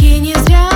[0.00, 0.69] И не зря.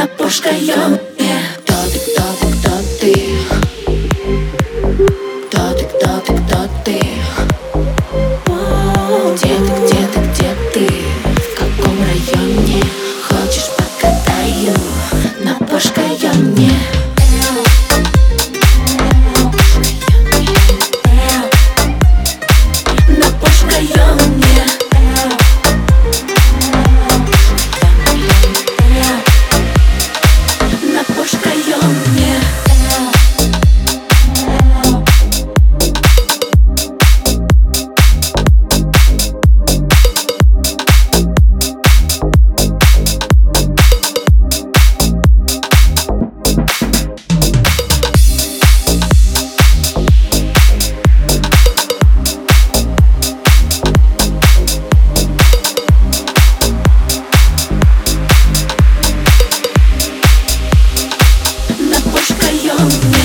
[0.00, 0.98] на пушкаем
[1.58, 3.12] Кто ты, кто ты, кто ты?
[5.46, 6.98] Кто ты, кто ты, кто ты?
[9.34, 10.86] Где ты, где ты, где ты?
[11.36, 12.82] В каком районе?
[13.28, 14.74] Хочешь покатаю
[15.44, 16.72] на пушкаем не?
[23.96, 24.29] young
[62.80, 63.19] love.